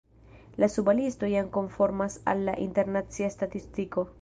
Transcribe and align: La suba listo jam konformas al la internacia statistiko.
La 0.63 0.69
suba 0.75 0.95
listo 0.99 1.29
jam 1.33 1.51
konformas 1.57 2.17
al 2.33 2.43
la 2.49 2.59
internacia 2.67 3.33
statistiko. 3.39 4.09